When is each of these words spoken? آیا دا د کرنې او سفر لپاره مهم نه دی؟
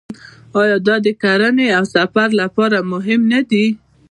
آیا 0.61 0.77
دا 0.87 0.95
د 1.05 1.07
کرنې 1.21 1.67
او 1.77 1.83
سفر 1.95 2.27
لپاره 2.41 2.77
مهم 2.91 3.21
نه 3.33 3.41
دی؟ 3.49 3.65